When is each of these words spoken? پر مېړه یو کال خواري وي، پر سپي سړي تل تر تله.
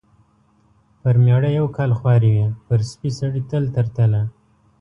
پر 1.01 1.15
مېړه 1.23 1.49
یو 1.57 1.65
کال 1.77 1.91
خواري 1.99 2.29
وي، 2.35 2.45
پر 2.67 2.79
سپي 2.89 3.09
سړي 3.19 3.41
تل 3.49 3.63
تر 3.75 3.85
تله. 3.95 4.21